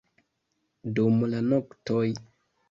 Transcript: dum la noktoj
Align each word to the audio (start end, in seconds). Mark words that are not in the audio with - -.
dum 0.99 1.19
la 1.35 1.43
noktoj 1.51 2.09